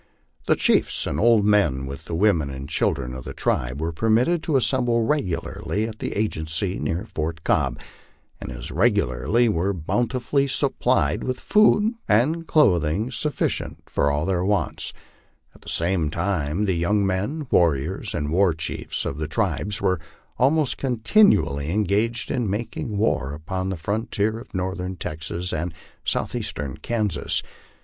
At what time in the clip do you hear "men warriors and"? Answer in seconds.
17.05-18.31